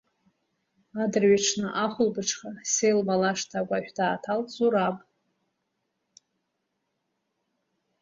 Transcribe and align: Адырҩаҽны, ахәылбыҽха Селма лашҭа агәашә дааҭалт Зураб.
Адырҩаҽны, 1.01 1.67
ахәылбыҽха 1.83 2.49
Селма 2.73 3.15
лашҭа 3.21 3.57
агәашә 3.59 3.91
дааҭалт 3.97 4.47
Зураб. 4.55 4.97